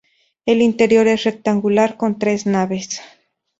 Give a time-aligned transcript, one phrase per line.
[0.47, 3.03] El interior es rectangular con tres naves.